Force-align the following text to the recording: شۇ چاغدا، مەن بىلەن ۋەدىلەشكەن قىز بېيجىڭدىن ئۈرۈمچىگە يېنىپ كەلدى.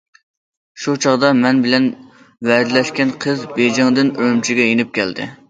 شۇ 0.85 0.95
چاغدا، 1.05 1.29
مەن 1.43 1.59
بىلەن 1.65 1.85
ۋەدىلەشكەن 2.51 3.13
قىز 3.27 3.45
بېيجىڭدىن 3.59 4.11
ئۈرۈمچىگە 4.17 4.69
يېنىپ 4.73 4.99
كەلدى. 4.99 5.31